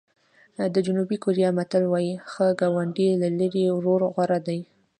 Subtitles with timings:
[0.73, 4.59] د جنوبي کوریا متل وایي ښه ګاونډی له لرې ورور غوره دی.